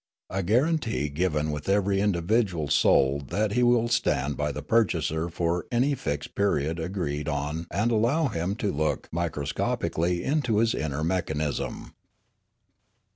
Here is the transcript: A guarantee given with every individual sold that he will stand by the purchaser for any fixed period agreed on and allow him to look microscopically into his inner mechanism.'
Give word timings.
A 0.31 0.41
guarantee 0.41 1.09
given 1.09 1.51
with 1.51 1.69
every 1.69 2.01
individual 2.01 2.69
sold 2.69 3.29
that 3.29 3.51
he 3.51 3.61
will 3.61 3.87
stand 3.87 4.35
by 4.35 4.51
the 4.51 4.63
purchaser 4.63 5.29
for 5.29 5.67
any 5.71 5.93
fixed 5.93 6.33
period 6.33 6.79
agreed 6.79 7.29
on 7.29 7.67
and 7.69 7.91
allow 7.91 8.27
him 8.27 8.55
to 8.55 8.71
look 8.71 9.07
microscopically 9.11 10.23
into 10.23 10.57
his 10.57 10.73
inner 10.73 11.03
mechanism.' 11.03 11.93